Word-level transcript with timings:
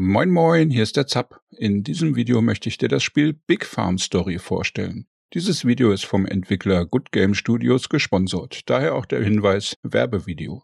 Moin 0.00 0.30
moin, 0.30 0.70
hier 0.70 0.84
ist 0.84 0.96
der 0.96 1.08
Zapp. 1.08 1.40
In 1.50 1.82
diesem 1.82 2.14
Video 2.14 2.40
möchte 2.40 2.68
ich 2.68 2.78
dir 2.78 2.86
das 2.86 3.02
Spiel 3.02 3.32
Big 3.32 3.66
Farm 3.66 3.98
Story 3.98 4.38
vorstellen. 4.38 5.08
Dieses 5.34 5.64
Video 5.64 5.90
ist 5.90 6.04
vom 6.04 6.24
Entwickler 6.24 6.86
Good 6.86 7.10
Game 7.10 7.34
Studios 7.34 7.88
gesponsert, 7.88 8.60
daher 8.70 8.94
auch 8.94 9.06
der 9.06 9.24
Hinweis 9.24 9.74
Werbevideo. 9.82 10.62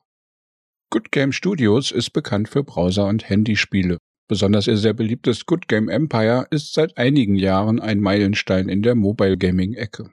Good 0.90 1.10
Game 1.10 1.32
Studios 1.32 1.90
ist 1.90 2.10
bekannt 2.10 2.48
für 2.48 2.62
Browser- 2.62 3.08
und 3.08 3.28
Handyspiele. 3.28 3.98
Besonders 4.28 4.68
ihr 4.68 4.76
sehr 4.76 4.94
beliebtes 4.94 5.46
Good 5.46 5.66
Game 5.66 5.88
Empire 5.88 6.46
ist 6.51 6.72
seit 6.72 6.96
einigen 6.96 7.35
Jahren 7.35 7.80
ein 7.80 7.98
Meilenstein 7.98 8.69
in 8.69 8.82
der 8.82 8.94
Mobile 8.94 9.37
Gaming 9.37 9.74
Ecke. 9.74 10.12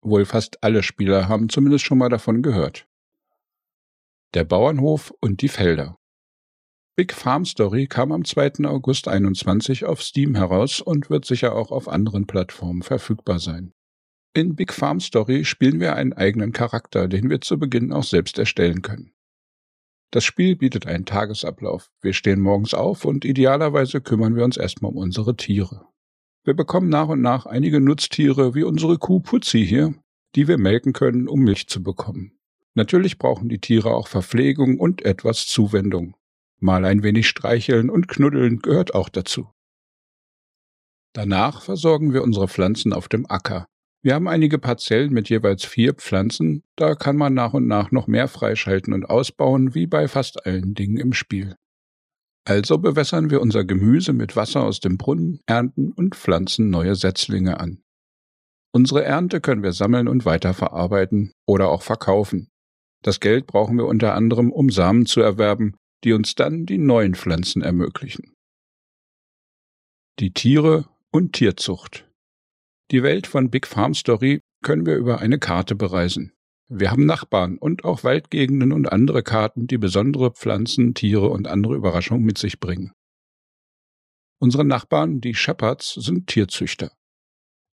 Wohl 0.00 0.24
fast 0.24 0.62
alle 0.62 0.84
Spieler 0.84 1.28
haben 1.28 1.48
zumindest 1.48 1.86
schon 1.86 1.98
mal 1.98 2.08
davon 2.08 2.40
gehört. 2.40 2.86
Der 4.34 4.44
Bauernhof 4.44 5.12
und 5.20 5.42
die 5.42 5.48
Felder. 5.48 5.99
Big 6.96 7.12
Farm 7.12 7.44
Story 7.44 7.86
kam 7.86 8.12
am 8.12 8.24
2. 8.24 8.66
August 8.66 9.08
21 9.08 9.84
auf 9.84 10.02
Steam 10.02 10.34
heraus 10.34 10.80
und 10.80 11.08
wird 11.08 11.24
sicher 11.24 11.54
auch 11.54 11.70
auf 11.70 11.88
anderen 11.88 12.26
Plattformen 12.26 12.82
verfügbar 12.82 13.38
sein. 13.38 13.72
In 14.34 14.54
Big 14.54 14.72
Farm 14.72 15.00
Story 15.00 15.44
spielen 15.44 15.80
wir 15.80 15.96
einen 15.96 16.12
eigenen 16.12 16.52
Charakter, 16.52 17.08
den 17.08 17.30
wir 17.30 17.40
zu 17.40 17.58
Beginn 17.58 17.92
auch 17.92 18.04
selbst 18.04 18.38
erstellen 18.38 18.82
können. 18.82 19.12
Das 20.12 20.24
Spiel 20.24 20.56
bietet 20.56 20.86
einen 20.86 21.04
Tagesablauf. 21.04 21.90
Wir 22.00 22.12
stehen 22.12 22.40
morgens 22.40 22.74
auf 22.74 23.04
und 23.04 23.24
idealerweise 23.24 24.00
kümmern 24.00 24.34
wir 24.34 24.44
uns 24.44 24.56
erstmal 24.56 24.90
um 24.90 24.98
unsere 24.98 25.36
Tiere. 25.36 25.86
Wir 26.42 26.54
bekommen 26.54 26.88
nach 26.88 27.08
und 27.08 27.20
nach 27.20 27.46
einige 27.46 27.80
Nutztiere 27.80 28.54
wie 28.54 28.64
unsere 28.64 28.98
Kuh 28.98 29.20
Putzi 29.20 29.64
hier, 29.64 29.94
die 30.34 30.48
wir 30.48 30.58
melken 30.58 30.92
können, 30.92 31.28
um 31.28 31.40
Milch 31.40 31.68
zu 31.68 31.82
bekommen. 31.82 32.32
Natürlich 32.74 33.18
brauchen 33.18 33.48
die 33.48 33.60
Tiere 33.60 33.94
auch 33.94 34.08
Verpflegung 34.08 34.78
und 34.78 35.04
etwas 35.04 35.46
Zuwendung. 35.46 36.16
Mal 36.60 36.84
ein 36.84 37.02
wenig 37.02 37.26
streicheln 37.26 37.90
und 37.90 38.06
knuddeln 38.06 38.60
gehört 38.60 38.94
auch 38.94 39.08
dazu. 39.08 39.50
Danach 41.14 41.62
versorgen 41.62 42.12
wir 42.12 42.22
unsere 42.22 42.48
Pflanzen 42.48 42.92
auf 42.92 43.08
dem 43.08 43.28
Acker. 43.28 43.66
Wir 44.02 44.14
haben 44.14 44.28
einige 44.28 44.58
Parzellen 44.58 45.12
mit 45.12 45.28
jeweils 45.28 45.64
vier 45.64 45.94
Pflanzen, 45.94 46.62
da 46.76 46.94
kann 46.94 47.16
man 47.16 47.34
nach 47.34 47.52
und 47.52 47.66
nach 47.66 47.90
noch 47.90 48.06
mehr 48.06 48.28
freischalten 48.28 48.94
und 48.94 49.04
ausbauen, 49.04 49.74
wie 49.74 49.86
bei 49.86 50.08
fast 50.08 50.46
allen 50.46 50.74
Dingen 50.74 50.96
im 50.96 51.12
Spiel. 51.12 51.56
Also 52.44 52.78
bewässern 52.78 53.30
wir 53.30 53.40
unser 53.40 53.64
Gemüse 53.64 54.12
mit 54.12 54.36
Wasser 54.36 54.62
aus 54.62 54.80
dem 54.80 54.96
Brunnen, 54.96 55.40
ernten 55.46 55.92
und 55.92 56.14
pflanzen 56.14 56.70
neue 56.70 56.94
Setzlinge 56.94 57.60
an. 57.60 57.82
Unsere 58.72 59.04
Ernte 59.04 59.40
können 59.40 59.62
wir 59.62 59.72
sammeln 59.72 60.08
und 60.08 60.24
weiterverarbeiten 60.24 61.32
oder 61.46 61.68
auch 61.68 61.82
verkaufen. 61.82 62.48
Das 63.02 63.20
Geld 63.20 63.46
brauchen 63.46 63.76
wir 63.76 63.86
unter 63.86 64.14
anderem, 64.14 64.52
um 64.52 64.70
Samen 64.70 65.06
zu 65.06 65.20
erwerben, 65.20 65.76
die 66.04 66.12
uns 66.12 66.34
dann 66.34 66.66
die 66.66 66.78
neuen 66.78 67.14
Pflanzen 67.14 67.62
ermöglichen. 67.62 68.34
Die 70.18 70.32
Tiere 70.32 70.88
und 71.10 71.32
Tierzucht. 71.32 72.08
Die 72.90 73.02
Welt 73.02 73.26
von 73.26 73.50
Big 73.50 73.66
Farm 73.66 73.94
Story 73.94 74.40
können 74.62 74.86
wir 74.86 74.96
über 74.96 75.20
eine 75.20 75.38
Karte 75.38 75.74
bereisen. 75.74 76.32
Wir 76.68 76.90
haben 76.90 77.06
Nachbarn 77.06 77.58
und 77.58 77.84
auch 77.84 78.04
Waldgegenden 78.04 78.72
und 78.72 78.86
andere 78.86 79.22
Karten, 79.22 79.66
die 79.66 79.78
besondere 79.78 80.30
Pflanzen, 80.32 80.94
Tiere 80.94 81.28
und 81.28 81.48
andere 81.48 81.74
Überraschungen 81.74 82.24
mit 82.24 82.38
sich 82.38 82.60
bringen. 82.60 82.92
Unsere 84.40 84.64
Nachbarn, 84.64 85.20
die 85.20 85.34
Shepherds, 85.34 85.94
sind 85.94 86.28
Tierzüchter. 86.28 86.92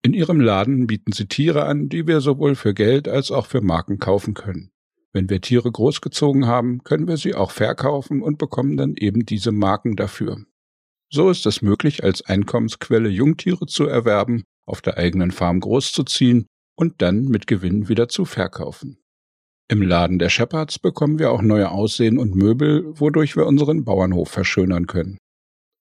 In 0.02 0.14
ihrem 0.14 0.40
Laden 0.40 0.86
bieten 0.86 1.12
sie 1.12 1.26
Tiere 1.26 1.64
an, 1.64 1.88
die 1.88 2.06
wir 2.06 2.20
sowohl 2.20 2.54
für 2.54 2.74
Geld 2.74 3.08
als 3.08 3.30
auch 3.30 3.46
für 3.46 3.60
Marken 3.60 3.98
kaufen 3.98 4.34
können. 4.34 4.70
Wenn 5.16 5.30
wir 5.30 5.40
Tiere 5.40 5.72
großgezogen 5.72 6.46
haben, 6.46 6.84
können 6.84 7.08
wir 7.08 7.16
sie 7.16 7.34
auch 7.34 7.50
verkaufen 7.50 8.20
und 8.20 8.36
bekommen 8.36 8.76
dann 8.76 8.96
eben 8.96 9.24
diese 9.24 9.50
Marken 9.50 9.96
dafür. 9.96 10.44
So 11.10 11.30
ist 11.30 11.46
es 11.46 11.62
möglich, 11.62 12.04
als 12.04 12.20
Einkommensquelle 12.20 13.08
Jungtiere 13.08 13.64
zu 13.64 13.86
erwerben, 13.86 14.44
auf 14.66 14.82
der 14.82 14.98
eigenen 14.98 15.30
Farm 15.30 15.60
großzuziehen 15.60 16.44
und 16.76 17.00
dann 17.00 17.24
mit 17.28 17.46
Gewinn 17.46 17.88
wieder 17.88 18.10
zu 18.10 18.26
verkaufen. 18.26 18.98
Im 19.68 19.80
Laden 19.80 20.18
der 20.18 20.28
Shepherds 20.28 20.78
bekommen 20.78 21.18
wir 21.18 21.32
auch 21.32 21.40
neue 21.40 21.70
Aussehen 21.70 22.18
und 22.18 22.34
Möbel, 22.34 22.84
wodurch 23.00 23.36
wir 23.36 23.46
unseren 23.46 23.86
Bauernhof 23.86 24.28
verschönern 24.28 24.86
können. 24.86 25.16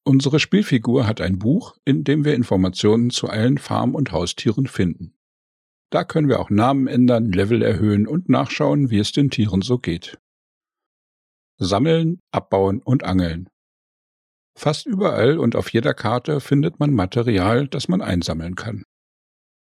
Unsere 0.05 0.39
Spielfigur 0.39 1.07
hat 1.07 1.19
ein 1.19 1.39
Buch, 1.39 1.75
in 1.83 2.05
dem 2.05 2.23
wir 2.23 2.35
Informationen 2.35 3.09
zu 3.09 3.27
allen 3.27 3.57
Farm- 3.57 3.95
und 3.95 4.13
Haustieren 4.13 4.67
finden. 4.67 5.13
Da 5.91 6.03
können 6.03 6.29
wir 6.29 6.39
auch 6.39 6.49
Namen 6.49 6.87
ändern, 6.87 7.31
Level 7.31 7.61
erhöhen 7.61 8.07
und 8.07 8.29
nachschauen, 8.29 8.89
wie 8.89 8.99
es 8.99 9.11
den 9.11 9.29
Tieren 9.29 9.61
so 9.61 9.77
geht. 9.77 10.17
Sammeln, 11.57 12.19
abbauen 12.31 12.81
und 12.81 13.03
angeln. 13.03 13.49
Fast 14.57 14.85
überall 14.85 15.37
und 15.37 15.55
auf 15.55 15.71
jeder 15.71 15.93
Karte 15.93 16.39
findet 16.39 16.79
man 16.79 16.93
Material, 16.93 17.67
das 17.67 17.87
man 17.87 18.01
einsammeln 18.01 18.55
kann. 18.55 18.83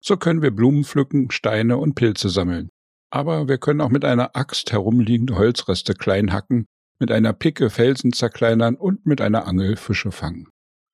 So 0.02 0.16
können 0.16 0.42
wir 0.42 0.50
Blumen 0.50 0.84
pflücken, 0.84 1.30
Steine 1.30 1.76
und 1.76 1.94
Pilze 1.94 2.30
sammeln. 2.30 2.70
Aber 3.10 3.48
wir 3.48 3.58
können 3.58 3.80
auch 3.80 3.90
mit 3.90 4.04
einer 4.04 4.36
Axt 4.36 4.72
herumliegende 4.72 5.36
Holzreste 5.36 5.94
klein 5.94 6.32
hacken, 6.32 6.66
mit 6.98 7.10
einer 7.10 7.32
Picke 7.32 7.70
Felsen 7.70 8.12
zerkleinern 8.12 8.76
und 8.76 9.04
mit 9.04 9.20
einer 9.20 9.46
Angel 9.46 9.76
Fische 9.76 10.12
fangen. 10.12 10.48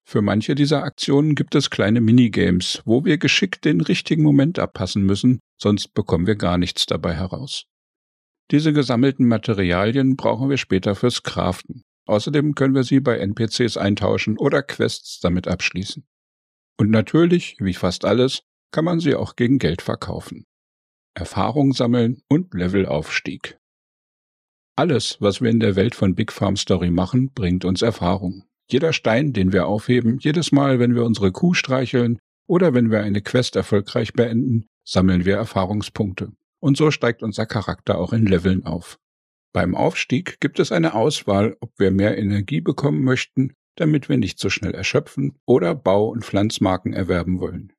Für 0.09 0.23
manche 0.23 0.55
dieser 0.55 0.85
Aktionen 0.85 1.35
gibt 1.35 1.57
es 1.57 1.69
kleine 1.69 2.01
Minigames, 2.01 2.81
wo 2.85 3.05
wir 3.05 3.19
geschickt 3.19 3.65
den 3.65 3.81
richtigen 3.81 4.23
Moment 4.23 4.61
abpassen 4.61 5.03
müssen, 5.03 5.41
sonst 5.61 5.95
bekommen 5.95 6.29
wir 6.29 6.37
gar 6.37 6.59
nichts 6.59 6.87
dabei 6.87 7.15
heraus. 7.15 7.65
Diese 8.53 8.73
gesammelten 8.73 9.27
Materialien 9.27 10.15
brauchen 10.15 10.49
wir 10.49 10.59
später 10.59 10.95
fürs 10.95 11.25
Craften. 11.25 11.83
Außerdem 12.07 12.55
können 12.55 12.77
wir 12.77 12.85
sie 12.85 13.01
bei 13.01 13.19
NPCs 13.19 13.77
eintauschen 13.77 14.39
oder 14.39 14.63
Quests 14.63 15.19
damit 15.19 15.49
abschließen. 15.49 16.07
Und 16.79 16.91
natürlich, 16.91 17.57
wie 17.59 17.75
fast 17.75 18.05
alles, 18.05 18.43
kann 18.71 18.85
man 18.85 19.01
sie 19.01 19.17
auch 19.17 19.35
gegen 19.35 19.59
Geld 19.59 19.83
verkaufen. 19.83 20.45
Erfahrung 21.15 21.73
sammeln 21.73 22.23
und 22.29 22.55
Levelaufstieg. 22.55 23.59
Alles, 24.77 25.17
was 25.21 25.41
wir 25.41 25.51
in 25.51 25.59
der 25.59 25.75
Welt 25.75 25.97
von 25.97 26.15
Big 26.15 26.31
Farm 26.31 26.57
Story 26.57 26.93
machen, 26.93 27.33
bringt 27.33 27.65
uns 27.65 27.83
Erfahrung. 27.83 28.46
Jeder 28.69 28.93
Stein, 28.93 29.33
den 29.33 29.53
wir 29.53 29.67
aufheben, 29.67 30.19
jedes 30.19 30.51
Mal, 30.51 30.79
wenn 30.79 30.95
wir 30.95 31.05
unsere 31.05 31.31
Kuh 31.31 31.55
streicheln 31.55 32.19
oder 32.49 32.75
wenn 32.75 32.91
wir 32.91 33.01
eine 33.01 33.23
Quest 33.23 33.55
erfolgreich 33.57 34.13
beenden, 34.13 34.67
sammeln 34.85 35.25
wir 35.25 35.37
Erfahrungspunkte. 35.37 36.33
Und 36.61 36.77
so 36.77 36.91
steigt 36.91 37.23
unser 37.23 37.47
Charakter 37.47 37.99
auch 37.99 38.13
in 38.13 38.27
Leveln 38.27 38.65
auf. 38.65 38.99
Beim 39.53 39.75
Aufstieg 39.75 40.41
gibt 40.41 40.59
es 40.59 40.73
eine 40.73 40.95
Auswahl, 40.95 41.57
ob 41.61 41.73
wir 41.79 41.91
mehr 41.91 42.19
Energie 42.19 42.61
bekommen 42.61 43.05
möchten, 43.05 43.55
damit 43.77 44.09
wir 44.09 44.17
nicht 44.17 44.39
so 44.39 44.51
schnell 44.51 44.75
erschöpfen, 44.75 45.39
oder 45.47 45.75
Bau- 45.75 46.09
und 46.09 46.25
Pflanzmarken 46.25 46.93
erwerben 46.93 47.41
wollen. 47.41 47.73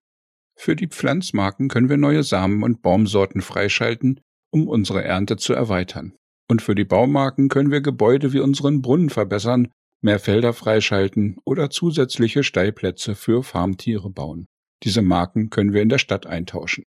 Für 0.56 0.76
die 0.76 0.88
Pflanzmarken 0.88 1.68
können 1.68 1.90
wir 1.90 1.98
neue 1.98 2.24
Samen 2.24 2.64
und 2.64 2.82
Baumsorten 2.82 3.42
freischalten, 3.42 4.22
um 4.52 4.68
unsere 4.68 5.04
Ernte 5.04 5.38
zu 5.38 5.54
erweitern. 5.54 6.14
Und 6.50 6.62
für 6.62 6.76
die 6.76 6.86
Baumarken 6.86 7.50
können 7.50 7.72
wir 7.72 7.82
Gebäude 7.82 8.32
wie 8.34 8.40
unseren 8.40 8.82
Brunnen 8.82 9.10
verbessern 9.10 9.70
mehr 10.02 10.20
Felder 10.20 10.54
freischalten 10.54 11.38
oder 11.44 11.70
zusätzliche 11.70 12.44
Stellplätze 12.44 13.16
für 13.16 13.44
Farmtiere 13.44 14.10
bauen. 14.10 14.46
Diese 14.84 15.02
Marken 15.02 15.50
können 15.50 15.74
wir 15.74 15.82
in 15.82 15.90
der 15.90 15.98
Stadt 15.98 16.28
eintauschen. 16.28 16.84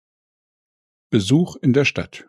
Besuch 1.10 1.56
in 1.56 1.72
der 1.72 1.84
Stadt. 1.84 2.28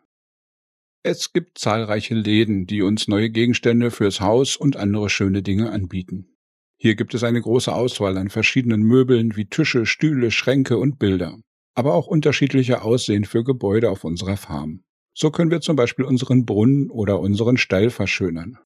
Es 1.03 1.33
gibt 1.33 1.57
zahlreiche 1.57 2.15
Läden, 2.15 2.67
die 2.67 2.81
uns 2.81 3.07
neue 3.07 3.29
Gegenstände 3.29 3.91
fürs 3.91 4.21
Haus 4.21 4.55
und 4.55 4.77
andere 4.77 5.09
schöne 5.09 5.41
Dinge 5.41 5.71
anbieten. 5.71 6.35
Hier 6.79 6.95
gibt 6.95 7.15
es 7.15 7.23
eine 7.23 7.41
große 7.41 7.73
Auswahl 7.73 8.17
an 8.17 8.29
verschiedenen 8.29 8.83
Möbeln 8.83 9.35
wie 9.35 9.45
Tische, 9.45 9.85
Stühle, 9.85 10.29
Schränke 10.29 10.77
und 10.77 10.99
Bilder, 10.99 11.39
aber 11.73 11.95
auch 11.95 12.07
unterschiedliche 12.07 12.83
Aussehen 12.83 13.25
für 13.25 13.44
Gebäude 13.44 13.89
auf 13.89 14.03
unserer 14.03 14.38
Farm. 14.38 14.83
So 15.15 15.31
können 15.31 15.49
wir 15.49 15.61
zum 15.61 15.75
Beispiel 15.75 16.05
unseren 16.05 16.45
Brunnen 16.45 16.91
oder 16.91 17.19
unseren 17.19 17.57
Stall 17.57 17.89
verschönern. 17.89 18.59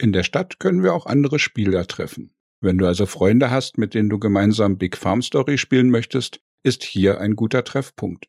In 0.00 0.12
der 0.12 0.22
Stadt 0.22 0.58
können 0.58 0.82
wir 0.82 0.94
auch 0.94 1.04
andere 1.04 1.38
Spieler 1.38 1.86
treffen. 1.86 2.32
Wenn 2.62 2.78
du 2.78 2.86
also 2.86 3.04
Freunde 3.04 3.50
hast, 3.50 3.76
mit 3.76 3.92
denen 3.92 4.08
du 4.08 4.18
gemeinsam 4.18 4.78
Big 4.78 4.96
Farm 4.96 5.20
Story 5.20 5.58
spielen 5.58 5.90
möchtest, 5.90 6.40
ist 6.62 6.84
hier 6.84 7.20
ein 7.20 7.36
guter 7.36 7.64
Treffpunkt. 7.64 8.26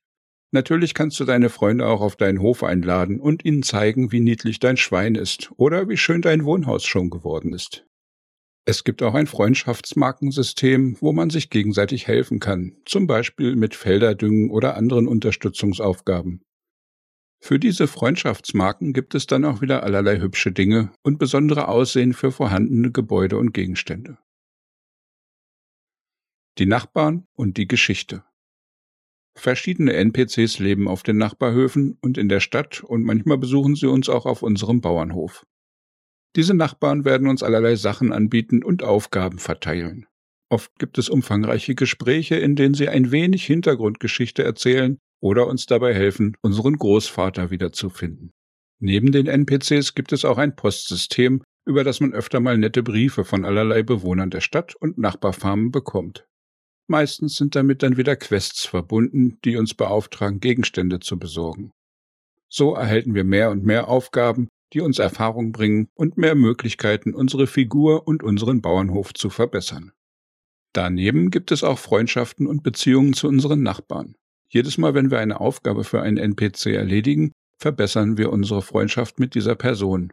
Natürlich 0.52 0.94
kannst 0.94 1.18
du 1.22 1.24
deine 1.24 1.48
Freunde 1.48 1.88
auch 1.88 2.02
auf 2.02 2.18
deinen 2.18 2.42
Hof 2.42 2.66
einladen 2.66 3.22
und 3.22 3.46
ihnen 3.46 3.64
zeigen, 3.64 4.12
wie 4.12 4.20
niedlich 4.20 4.60
dein 4.60 4.76
Schwein 4.76 5.16
ist 5.16 5.50
oder 5.56 5.88
wie 5.88 5.96
schön 5.96 6.22
dein 6.22 6.44
Wohnhaus 6.44 6.84
schon 6.84 7.10
geworden 7.10 7.54
ist. 7.54 7.86
Es 8.66 8.84
gibt 8.84 9.02
auch 9.02 9.14
ein 9.14 9.28
Freundschaftsmarkensystem, 9.28 10.98
wo 11.00 11.14
man 11.14 11.30
sich 11.30 11.50
gegenseitig 11.50 12.06
helfen 12.06 12.42
kann, 12.42 12.76
zum 12.86 13.08
Beispiel 13.08 13.56
mit 13.56 13.76
Felderdüngen 13.76 14.52
oder 14.52 14.76
anderen 14.76 15.08
Unterstützungsaufgaben. 15.08 16.42
Für 17.44 17.58
diese 17.58 17.88
Freundschaftsmarken 17.88 18.94
gibt 18.94 19.16
es 19.16 19.26
dann 19.26 19.46
auch 19.46 19.62
wieder 19.62 19.82
allerlei 19.82 20.20
hübsche 20.20 20.52
Dinge 20.52 20.94
und 21.02 21.18
besondere 21.18 21.68
Aussehen 21.68 22.14
für 22.14 22.32
vorhandene 22.32 22.92
Gebäude 22.92 23.38
und 23.38 23.52
Gegenstände. 23.52 24.20
Die 26.60 26.68
Nachbarn 26.68 27.28
und 27.34 27.58
die 27.58 27.68
Geschichte. 27.68 28.24
Verschiedene 29.36 29.94
NPCs 29.94 30.60
leben 30.60 30.88
auf 30.88 31.02
den 31.02 31.18
Nachbarhöfen 31.18 31.98
und 32.02 32.20
in 32.20 32.30
der 32.30 32.42
Stadt 32.42 32.84
und 32.84 33.04
manchmal 33.04 33.40
besuchen 33.40 33.76
sie 33.76 33.88
uns 33.88 34.08
auch 34.08 34.28
auf 34.28 34.44
unserem 34.44 34.82
Bauernhof. 34.82 35.48
Diese 36.36 36.54
Nachbarn 36.54 37.06
werden 37.06 37.28
uns 37.28 37.42
allerlei 37.42 37.76
Sachen 37.76 38.14
anbieten 38.14 38.64
und 38.64 38.84
Aufgaben 38.84 39.40
verteilen. 39.40 40.06
Oft 40.50 40.78
gibt 40.78 41.00
es 41.00 41.10
umfangreiche 41.10 41.74
Gespräche, 41.74 42.36
in 42.36 42.56
denen 42.56 42.76
sie 42.76 42.88
ein 42.88 43.12
wenig 43.12 43.46
Hintergrundgeschichte 43.46 44.44
erzählen 44.44 45.00
oder 45.22 45.48
uns 45.48 45.66
dabei 45.66 45.94
helfen, 45.94 46.36
unseren 46.42 46.78
Großvater 46.78 47.52
wiederzufinden. 47.52 48.32
Neben 48.80 49.12
den 49.12 49.28
NPCs 49.28 49.94
gibt 49.94 50.12
es 50.12 50.26
auch 50.26 50.38
ein 50.38 50.56
Postsystem, 50.56 51.44
über 51.66 51.84
das 51.84 52.00
man 52.00 52.14
öfter 52.14 52.40
mal 52.40 52.58
nette 52.58 52.82
Briefe 52.82 53.24
von 53.24 53.46
allerlei 53.46 53.84
Bewohnern 53.84 54.32
der 54.32 54.42
Stadt 54.42 54.76
und 54.76 54.98
Nachbarfarmen 54.98 55.72
bekommt. 55.72 56.26
Meistens 56.88 57.36
sind 57.36 57.56
damit 57.56 57.84
dann 57.84 57.98
wieder 57.98 58.16
Quests 58.16 58.66
verbunden, 58.66 59.38
die 59.46 59.56
uns 59.56 59.76
beauftragen, 59.76 60.40
Gegenstände 60.40 61.00
zu 61.00 61.20
besorgen. 61.20 61.72
So 62.50 62.74
erhalten 62.74 63.14
wir 63.14 63.24
mehr 63.24 63.52
und 63.52 63.64
mehr 63.64 63.88
Aufgaben, 63.88 64.50
die 64.74 64.82
uns 64.82 65.00
Erfahrung 65.00 65.52
bringen 65.52 65.88
und 65.94 66.18
mehr 66.18 66.36
Möglichkeiten, 66.36 67.14
unsere 67.14 67.48
Figur 67.48 68.08
und 68.08 68.24
unseren 68.24 68.62
Bauernhof 68.62 69.14
zu 69.14 69.30
verbessern. 69.30 69.92
Daneben 70.74 71.30
gibt 71.30 71.52
es 71.52 71.64
auch 71.64 71.78
Freundschaften 71.78 72.48
und 72.48 72.64
Beziehungen 72.64 73.14
zu 73.14 73.28
unseren 73.28 73.62
Nachbarn. 73.62 74.16
Jedes 74.54 74.78
Mal, 74.78 74.94
wenn 74.94 75.12
wir 75.12 75.20
eine 75.20 75.40
Aufgabe 75.40 75.86
für 75.86 76.02
einen 76.02 76.18
NPC 76.18 76.76
erledigen, 76.76 77.32
verbessern 77.58 78.18
wir 78.18 78.34
unsere 78.34 78.62
Freundschaft 78.62 79.18
mit 79.18 79.34
dieser 79.34 79.56
Person. 79.56 80.12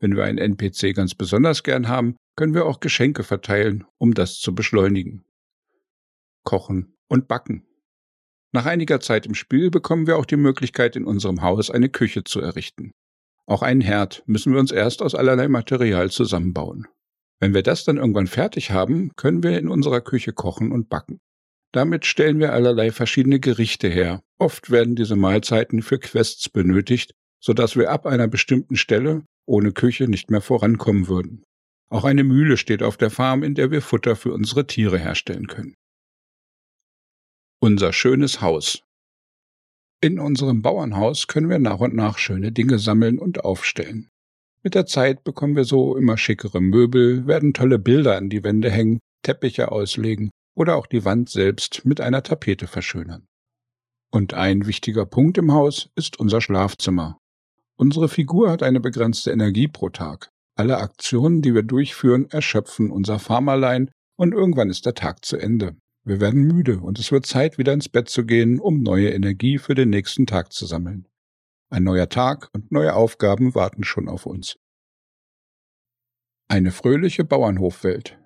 Wenn 0.00 0.16
wir 0.16 0.24
einen 0.24 0.38
NPC 0.38 0.94
ganz 0.94 1.14
besonders 1.14 1.62
gern 1.62 1.86
haben, 1.86 2.16
können 2.34 2.54
wir 2.54 2.64
auch 2.64 2.80
Geschenke 2.80 3.24
verteilen, 3.24 3.84
um 3.98 4.14
das 4.14 4.38
zu 4.38 4.54
beschleunigen. 4.54 5.26
Kochen 6.44 6.96
und 7.08 7.28
Backen. 7.28 7.66
Nach 8.52 8.64
einiger 8.64 9.00
Zeit 9.00 9.26
im 9.26 9.34
Spiel 9.34 9.70
bekommen 9.70 10.06
wir 10.06 10.16
auch 10.16 10.24
die 10.24 10.36
Möglichkeit, 10.36 10.96
in 10.96 11.04
unserem 11.04 11.42
Haus 11.42 11.70
eine 11.70 11.90
Küche 11.90 12.24
zu 12.24 12.40
errichten. 12.40 12.92
Auch 13.44 13.60
einen 13.60 13.82
Herd 13.82 14.22
müssen 14.24 14.54
wir 14.54 14.60
uns 14.60 14.72
erst 14.72 15.02
aus 15.02 15.14
allerlei 15.14 15.46
Material 15.48 16.10
zusammenbauen. 16.10 16.86
Wenn 17.38 17.52
wir 17.52 17.62
das 17.62 17.84
dann 17.84 17.98
irgendwann 17.98 18.28
fertig 18.28 18.70
haben, 18.70 19.12
können 19.16 19.42
wir 19.42 19.58
in 19.58 19.68
unserer 19.68 20.00
Küche 20.00 20.32
kochen 20.32 20.72
und 20.72 20.88
backen. 20.88 21.20
Damit 21.72 22.06
stellen 22.06 22.38
wir 22.38 22.52
allerlei 22.52 22.90
verschiedene 22.92 23.40
Gerichte 23.40 23.88
her. 23.88 24.22
Oft 24.38 24.70
werden 24.70 24.96
diese 24.96 25.16
Mahlzeiten 25.16 25.82
für 25.82 25.98
Quests 25.98 26.48
benötigt, 26.48 27.12
sodass 27.40 27.76
wir 27.76 27.90
ab 27.90 28.06
einer 28.06 28.26
bestimmten 28.26 28.76
Stelle 28.76 29.24
ohne 29.46 29.72
Küche 29.72 30.08
nicht 30.08 30.30
mehr 30.30 30.40
vorankommen 30.40 31.08
würden. 31.08 31.44
Auch 31.90 32.04
eine 32.04 32.24
Mühle 32.24 32.56
steht 32.56 32.82
auf 32.82 32.96
der 32.96 33.10
Farm, 33.10 33.42
in 33.42 33.54
der 33.54 33.70
wir 33.70 33.82
Futter 33.82 34.16
für 34.16 34.32
unsere 34.32 34.66
Tiere 34.66 34.98
herstellen 34.98 35.46
können. 35.46 35.74
Unser 37.60 37.92
schönes 37.92 38.40
Haus. 38.40 38.82
In 40.00 40.20
unserem 40.20 40.62
Bauernhaus 40.62 41.26
können 41.26 41.50
wir 41.50 41.58
nach 41.58 41.80
und 41.80 41.94
nach 41.94 42.18
schöne 42.18 42.52
Dinge 42.52 42.78
sammeln 42.78 43.18
und 43.18 43.44
aufstellen. 43.44 44.08
Mit 44.62 44.74
der 44.74 44.86
Zeit 44.86 45.24
bekommen 45.24 45.56
wir 45.56 45.64
so 45.64 45.96
immer 45.96 46.16
schickere 46.16 46.60
Möbel, 46.60 47.26
werden 47.26 47.52
tolle 47.52 47.78
Bilder 47.78 48.16
an 48.16 48.28
die 48.28 48.44
Wände 48.44 48.70
hängen, 48.70 49.00
Teppiche 49.22 49.72
auslegen 49.72 50.30
oder 50.58 50.76
auch 50.76 50.86
die 50.86 51.04
Wand 51.04 51.30
selbst 51.30 51.84
mit 51.84 52.00
einer 52.00 52.22
Tapete 52.22 52.66
verschönern. 52.66 53.26
Und 54.10 54.34
ein 54.34 54.66
wichtiger 54.66 55.06
Punkt 55.06 55.38
im 55.38 55.52
Haus 55.52 55.90
ist 55.94 56.18
unser 56.18 56.40
Schlafzimmer. 56.40 57.18
Unsere 57.76 58.08
Figur 58.08 58.50
hat 58.50 58.62
eine 58.62 58.80
begrenzte 58.80 59.30
Energie 59.30 59.68
pro 59.68 59.88
Tag. 59.88 60.30
Alle 60.56 60.78
Aktionen, 60.78 61.42
die 61.42 61.54
wir 61.54 61.62
durchführen, 61.62 62.28
erschöpfen 62.30 62.90
unser 62.90 63.20
Farmerlein 63.20 63.90
und 64.16 64.32
irgendwann 64.32 64.70
ist 64.70 64.84
der 64.84 64.94
Tag 64.94 65.24
zu 65.24 65.36
Ende. 65.36 65.76
Wir 66.04 66.20
werden 66.20 66.42
müde 66.42 66.80
und 66.80 66.98
es 66.98 67.12
wird 67.12 67.26
Zeit, 67.26 67.58
wieder 67.58 67.72
ins 67.72 67.88
Bett 67.88 68.08
zu 68.08 68.24
gehen, 68.24 68.58
um 68.58 68.82
neue 68.82 69.10
Energie 69.10 69.58
für 69.58 69.76
den 69.76 69.90
nächsten 69.90 70.26
Tag 70.26 70.52
zu 70.52 70.66
sammeln. 70.66 71.06
Ein 71.70 71.84
neuer 71.84 72.08
Tag 72.08 72.48
und 72.52 72.72
neue 72.72 72.94
Aufgaben 72.94 73.54
warten 73.54 73.84
schon 73.84 74.08
auf 74.08 74.26
uns. 74.26 74.56
Eine 76.48 76.72
fröhliche 76.72 77.24
Bauernhofwelt. 77.24 78.17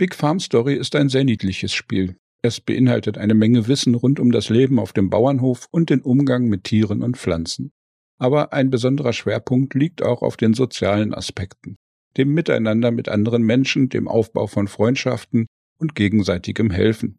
Big 0.00 0.14
Farm 0.14 0.40
Story 0.40 0.76
ist 0.76 0.96
ein 0.96 1.10
sehr 1.10 1.24
niedliches 1.24 1.74
Spiel. 1.74 2.16
Es 2.40 2.58
beinhaltet 2.58 3.18
eine 3.18 3.34
Menge 3.34 3.68
Wissen 3.68 3.94
rund 3.94 4.18
um 4.18 4.32
das 4.32 4.48
Leben 4.48 4.78
auf 4.78 4.94
dem 4.94 5.10
Bauernhof 5.10 5.66
und 5.72 5.90
den 5.90 6.00
Umgang 6.00 6.46
mit 6.46 6.64
Tieren 6.64 7.02
und 7.02 7.18
Pflanzen. 7.18 7.70
Aber 8.16 8.54
ein 8.54 8.70
besonderer 8.70 9.12
Schwerpunkt 9.12 9.74
liegt 9.74 10.02
auch 10.02 10.22
auf 10.22 10.38
den 10.38 10.54
sozialen 10.54 11.12
Aspekten, 11.12 11.76
dem 12.16 12.32
Miteinander 12.32 12.92
mit 12.92 13.10
anderen 13.10 13.42
Menschen, 13.42 13.90
dem 13.90 14.08
Aufbau 14.08 14.46
von 14.46 14.68
Freundschaften 14.68 15.44
und 15.78 15.94
gegenseitigem 15.94 16.70
Helfen. 16.70 17.18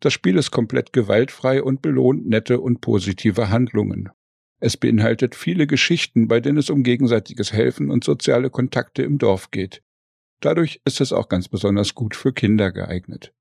Das 0.00 0.12
Spiel 0.12 0.36
ist 0.36 0.50
komplett 0.50 0.92
gewaltfrei 0.92 1.62
und 1.62 1.80
belohnt 1.80 2.28
nette 2.28 2.60
und 2.60 2.82
positive 2.82 3.48
Handlungen. 3.48 4.10
Es 4.60 4.76
beinhaltet 4.76 5.34
viele 5.34 5.66
Geschichten, 5.66 6.28
bei 6.28 6.40
denen 6.40 6.58
es 6.58 6.68
um 6.68 6.82
gegenseitiges 6.82 7.54
Helfen 7.54 7.90
und 7.90 8.04
soziale 8.04 8.50
Kontakte 8.50 9.02
im 9.02 9.16
Dorf 9.16 9.50
geht. 9.50 9.80
Dadurch 10.44 10.82
ist 10.84 11.00
es 11.00 11.14
auch 11.14 11.30
ganz 11.30 11.48
besonders 11.48 11.94
gut 11.94 12.14
für 12.14 12.34
Kinder 12.34 12.70
geeignet. 12.70 13.32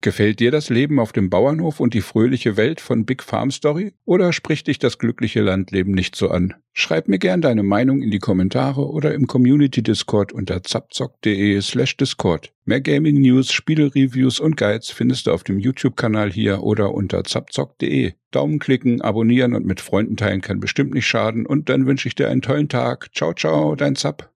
Gefällt 0.00 0.38
dir 0.38 0.52
das 0.52 0.68
Leben 0.68 1.00
auf 1.00 1.10
dem 1.10 1.28
Bauernhof 1.28 1.80
und 1.80 1.92
die 1.92 2.02
fröhliche 2.02 2.56
Welt 2.56 2.80
von 2.80 3.04
Big 3.04 3.22
Farm 3.22 3.50
Story 3.50 3.94
oder 4.04 4.32
spricht 4.32 4.68
dich 4.68 4.78
das 4.78 4.98
glückliche 4.98 5.40
Landleben 5.40 5.92
nicht 5.92 6.14
so 6.14 6.28
an? 6.28 6.54
Schreib 6.72 7.08
mir 7.08 7.18
gern 7.18 7.40
deine 7.40 7.64
Meinung 7.64 8.02
in 8.02 8.10
die 8.10 8.20
Kommentare 8.20 8.88
oder 8.88 9.14
im 9.14 9.26
Community 9.26 9.82
Discord 9.82 10.30
unter 10.30 10.62
zapzock.de 10.62 11.60
slash 11.62 11.96
Discord. 11.96 12.52
Mehr 12.64 12.80
Gaming 12.80 13.20
News, 13.20 13.50
Spielreviews 13.50 14.38
und 14.38 14.56
Guides 14.56 14.90
findest 14.90 15.26
du 15.26 15.32
auf 15.32 15.42
dem 15.42 15.58
YouTube-Kanal 15.58 16.30
hier 16.30 16.62
oder 16.62 16.94
unter 16.94 17.24
zapzock.de. 17.24 18.12
Daumen 18.30 18.58
klicken, 18.58 19.00
abonnieren 19.00 19.54
und 19.54 19.66
mit 19.66 19.80
Freunden 19.80 20.16
teilen 20.16 20.42
kann 20.42 20.60
bestimmt 20.60 20.92
nicht 20.92 21.06
schaden 21.06 21.46
und 21.46 21.70
dann 21.70 21.86
wünsche 21.86 22.06
ich 22.06 22.14
dir 22.14 22.28
einen 22.28 22.42
tollen 22.42 22.68
Tag. 22.68 23.08
Ciao, 23.14 23.32
ciao, 23.32 23.74
dein 23.74 23.96
Zap. 23.96 24.26